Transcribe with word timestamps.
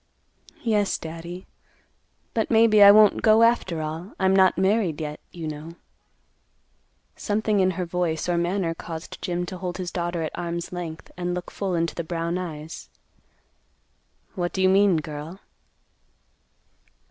"Yes, 0.63 0.97
Daddy; 0.97 1.45
but 2.33 2.49
maybe 2.49 2.81
I 2.81 2.89
won't 2.89 3.21
go 3.21 3.43
after 3.43 3.83
all. 3.83 4.13
I'm 4.19 4.35
not 4.35 4.57
married, 4.57 4.99
yet, 4.99 5.19
you 5.31 5.47
know." 5.47 5.75
Something 7.15 7.59
in 7.59 7.69
her 7.77 7.85
voice 7.85 8.27
or 8.27 8.35
manner 8.35 8.73
caused 8.73 9.21
Jim 9.21 9.45
to 9.45 9.59
hold 9.59 9.77
his 9.77 9.91
daughter 9.91 10.23
at 10.23 10.31
arm's 10.35 10.71
length, 10.71 11.11
and 11.17 11.35
look 11.35 11.51
full 11.51 11.75
into 11.75 11.93
the 11.93 12.03
brown 12.03 12.39
eyes; 12.39 12.89
"What 14.33 14.53
do 14.53 14.61
you 14.63 14.69
mean, 14.69 14.97
girl?" 14.97 15.39